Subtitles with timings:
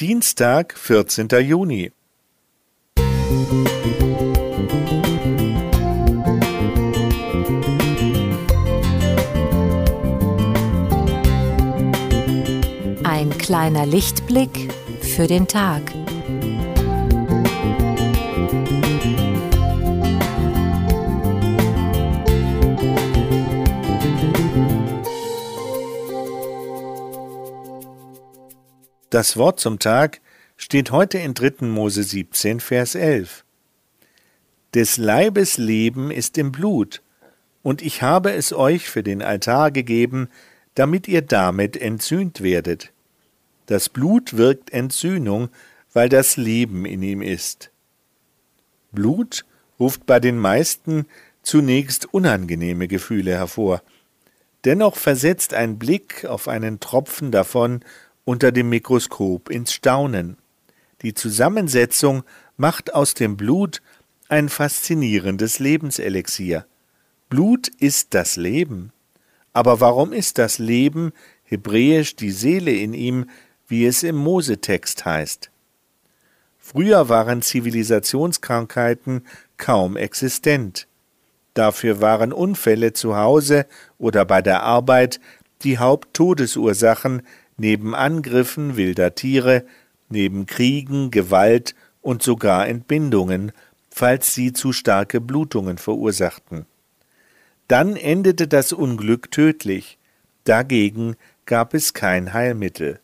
[0.00, 1.92] Dienstag, vierzehnter Juni.
[13.04, 14.50] Ein kleiner Lichtblick
[15.00, 15.82] für den Tag.
[29.14, 30.20] Das Wort zum Tag
[30.56, 31.66] steht heute in 3.
[31.66, 33.44] Mose 17, Vers 11.
[34.74, 37.00] Des Leibes Leben ist im Blut,
[37.62, 40.30] und ich habe es euch für den Altar gegeben,
[40.74, 42.90] damit ihr damit entzühnt werdet.
[43.66, 45.48] Das Blut wirkt Entzündung,
[45.92, 47.70] weil das Leben in ihm ist.
[48.90, 49.44] Blut
[49.78, 51.06] ruft bei den meisten
[51.44, 53.80] zunächst unangenehme Gefühle hervor.
[54.64, 57.84] Dennoch versetzt ein Blick auf einen Tropfen davon
[58.24, 60.36] unter dem Mikroskop ins Staunen.
[61.02, 62.24] Die Zusammensetzung
[62.56, 63.82] macht aus dem Blut
[64.28, 66.66] ein faszinierendes Lebenselixier.
[67.28, 68.92] Blut ist das Leben.
[69.52, 71.12] Aber warum ist das Leben,
[71.44, 73.26] hebräisch die Seele in ihm,
[73.68, 75.50] wie es im Mosetext heißt?
[76.58, 79.26] Früher waren Zivilisationskrankheiten
[79.58, 80.88] kaum existent.
[81.52, 83.66] Dafür waren Unfälle zu Hause
[83.98, 85.20] oder bei der Arbeit
[85.62, 87.22] die Haupttodesursachen
[87.56, 89.64] neben Angriffen wilder Tiere,
[90.08, 93.52] neben Kriegen, Gewalt und sogar Entbindungen,
[93.90, 96.66] falls sie zu starke Blutungen verursachten.
[97.68, 99.98] Dann endete das Unglück tödlich,
[100.44, 101.16] dagegen
[101.46, 103.00] gab es kein Heilmittel.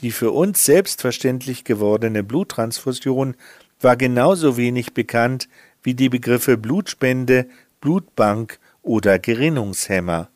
[0.00, 3.34] Die für uns selbstverständlich gewordene Bluttransfusion
[3.80, 5.48] war genauso wenig bekannt
[5.82, 7.46] wie die Begriffe Blutspende,
[7.80, 10.28] Blutbank oder Gerinnungshemmer.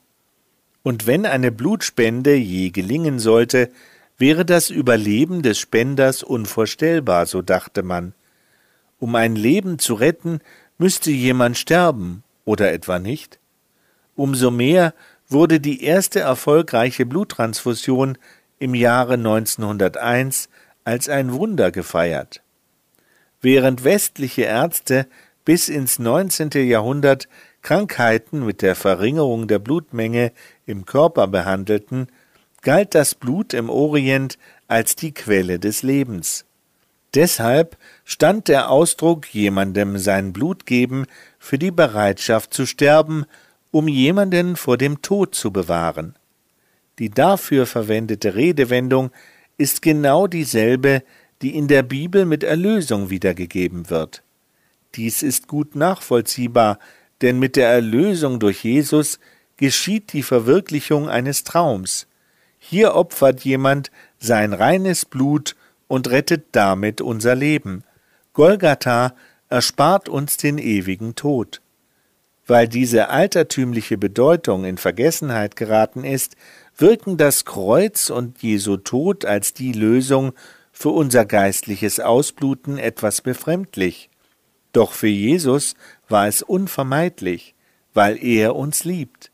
[0.82, 3.70] Und wenn eine Blutspende je gelingen sollte,
[4.18, 8.14] wäre das Überleben des Spenders unvorstellbar, so dachte man.
[8.98, 10.40] Um ein Leben zu retten,
[10.78, 13.38] müsste jemand sterben, oder etwa nicht?
[14.16, 14.94] Umso mehr
[15.28, 18.18] wurde die erste erfolgreiche Bluttransfusion
[18.58, 20.48] im Jahre 1901
[20.84, 22.42] als ein Wunder gefeiert.
[23.40, 25.06] Während westliche Ärzte
[25.44, 26.50] bis ins 19.
[26.68, 27.28] Jahrhundert
[27.62, 30.32] Krankheiten mit der Verringerung der Blutmenge
[30.66, 32.08] im Körper behandelten,
[32.62, 34.38] galt das Blut im Orient
[34.68, 36.44] als die Quelle des Lebens.
[37.14, 41.06] Deshalb stand der Ausdruck jemandem sein Blut geben
[41.38, 43.24] für die Bereitschaft zu sterben,
[43.72, 46.14] um jemanden vor dem Tod zu bewahren.
[46.98, 49.10] Die dafür verwendete Redewendung
[49.58, 51.02] ist genau dieselbe,
[51.42, 54.22] die in der Bibel mit Erlösung wiedergegeben wird.
[54.94, 56.78] Dies ist gut nachvollziehbar,
[57.22, 59.18] denn mit der Erlösung durch Jesus
[59.56, 62.06] geschieht die Verwirklichung eines Traums.
[62.58, 65.56] Hier opfert jemand sein reines Blut
[65.88, 67.84] und rettet damit unser Leben.
[68.32, 69.14] Golgatha
[69.48, 71.60] erspart uns den ewigen Tod.
[72.46, 76.36] Weil diese altertümliche Bedeutung in Vergessenheit geraten ist,
[76.76, 80.32] wirken das Kreuz und Jesu Tod als die Lösung
[80.72, 84.10] für unser geistliches Ausbluten etwas befremdlich.
[84.72, 85.74] Doch für Jesus
[86.10, 87.54] war es unvermeidlich,
[87.94, 89.30] weil er uns liebt.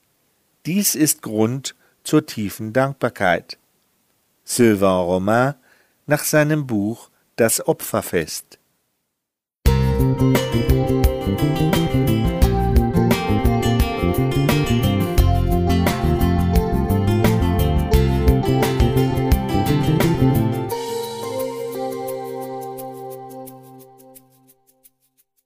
[0.66, 3.58] Dies ist Grund zur tiefen Dankbarkeit.
[4.44, 5.54] Sylvain Romain
[6.06, 8.58] nach seinem Buch Das Opferfest.
[9.68, 10.65] Musik